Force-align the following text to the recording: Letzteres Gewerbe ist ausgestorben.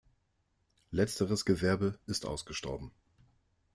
Letzteres 0.89 1.45
Gewerbe 1.45 1.99
ist 2.07 2.25
ausgestorben. 2.25 2.91